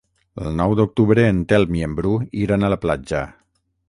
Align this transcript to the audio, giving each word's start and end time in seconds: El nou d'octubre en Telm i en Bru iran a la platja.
El 0.43 0.47
nou 0.59 0.71
d'octubre 0.77 1.25
en 1.33 1.43
Telm 1.51 1.77
i 1.81 1.85
en 1.89 1.93
Bru 1.99 2.13
iran 2.47 2.65
a 2.65 2.73
la 2.75 2.79
platja. 2.87 3.21